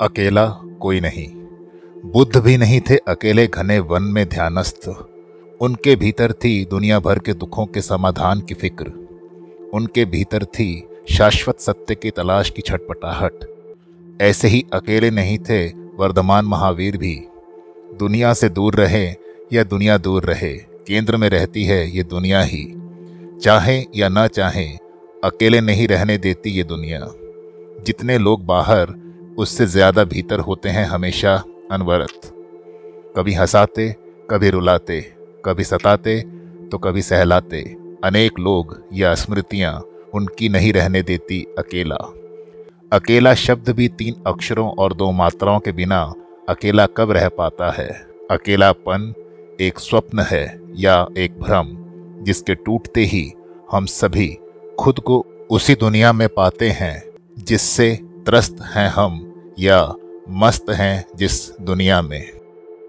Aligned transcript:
अकेला 0.00 0.46
कोई 0.80 1.00
नहीं। 1.00 1.28
बुद्ध 2.10 2.36
भी 2.36 2.56
नहीं 2.56 2.80
थे 2.80 2.96
अकेले 2.96 3.46
घने 3.46 3.78
वन 3.78 4.02
में 4.02 4.28
ध्यानस्थ। 4.28 4.88
उनके 5.60 5.96
भीतर 5.96 6.32
थी 6.32 6.64
दुनिया 6.64 7.00
भर 7.00 7.18
के 7.18 7.34
दुखों 7.34 7.66
के 7.66 7.80
समाधान 7.80 8.40
की 8.40 8.54
फ़िक्र। 8.54 8.86
उनके 9.74 10.04
भीतर 10.04 10.44
थी 10.44 10.88
शाश्वत 11.10 11.60
सत्य 11.60 11.94
की 11.94 12.10
तलाश 12.10 12.50
की 12.50 12.62
छटपटाहट। 12.62 13.34
ऐसे 14.22 14.48
ही 14.48 14.66
अकेले 14.72 15.10
नहीं 15.10 15.38
थे 15.38 15.66
वर्धमान 15.68 16.44
महावीर 16.44 16.96
भी। 16.96 17.22
दुनिया 17.98 18.34
से 18.34 18.48
दूर 18.48 18.74
रहे 18.74 19.06
या 19.52 19.64
दुनिया 19.64 19.98
दूर 19.98 20.24
रहे, 20.24 20.54
केंद्र 20.56 21.16
में 21.16 21.28
रहती 21.28 21.64
है 21.64 21.96
ये 21.96 22.02
दुनिया 22.02 22.42
ही। 22.42 22.74
चाहे 23.42 23.84
या 23.96 24.08
ना 24.08 24.26
चाहे, 24.26 24.66
अकेले 25.24 25.60
नहीं 25.60 25.88
रहने 25.88 26.18
देती 26.18 26.50
ये 26.50 26.64
दुनिया। 26.64 27.12
जितने 27.86 28.18
लोग 28.18 28.46
बाहर 28.46 28.99
उससे 29.38 29.66
ज़्यादा 29.66 30.04
भीतर 30.04 30.40
होते 30.40 30.68
हैं 30.68 30.84
हमेशा 30.86 31.34
अनवरत। 31.72 32.20
कभी 33.16 33.32
हंसाते, 33.34 33.88
कभी 34.30 34.50
रुलाते, 34.50 35.00
कभी 35.44 35.64
सताते 35.64 36.20
तो 36.72 36.78
कभी 36.78 37.02
सहलाते। 37.02 37.62
अनेक 38.04 38.38
लोग 38.38 38.76
या 38.94 39.14
स्मृतियाँ 39.14 39.72
उनकी 40.14 40.48
नहीं 40.48 40.72
रहने 40.72 41.02
देती 41.02 41.44
अकेला। 41.58 41.96
अकेला 42.92 43.34
शब्द 43.36 43.70
भी 43.70 43.88
तीन 43.88 44.22
अक्षरों 44.26 44.70
और 44.72 44.94
दो 44.94 45.10
मात्राओं 45.12 45.58
के 45.60 45.72
बिना 45.72 46.00
अकेला 46.48 46.86
कब 46.88 47.10
रह 47.10 47.28
पाता 47.28 47.70
है? 47.72 47.88
अकेलापन 48.30 49.12
एक 49.60 49.78
स्वप्न 49.78 50.20
है 50.20 50.44
या 50.76 51.06
एक 51.18 51.40
भ्रम, 51.40 51.76
जिसके 52.24 52.54
टूटते 52.56 53.04
ही 53.04 53.30
हम 53.72 53.86
सभी 53.88 54.28
खुद 54.78 54.98
को 55.00 55.24
उसी 55.50 55.74
दुनिया 55.74 56.12
में 56.12 56.28
पाते 56.28 56.68
हैं, 56.70 57.02
जिससे 57.38 57.90
त्रस्त 58.26 58.56
हैं 58.60 58.88
हम 58.88 59.34
या 59.58 59.94
मस्त 60.28 60.70
हैं 60.70 61.04
जिस 61.16 61.60
दुनिया 61.60 62.02
में। 62.02 62.39